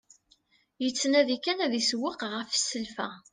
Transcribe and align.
Yettnadi 0.83 1.37
kan 1.45 1.59
ad 1.65 1.73
isewweq 1.79 2.21
ɣef 2.33 2.51
selfa. 2.59 3.09